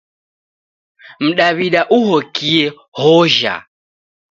[1.25, 2.65] Mdaw'ida ughokie
[2.99, 3.55] hojha.